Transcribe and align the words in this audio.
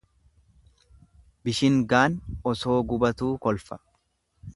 Bishingaan 1.49 2.15
osoo 2.53 2.79
gubatuu 2.93 3.29
kolfa. 3.45 3.79